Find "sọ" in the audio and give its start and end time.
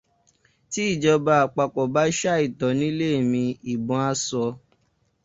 4.25-4.43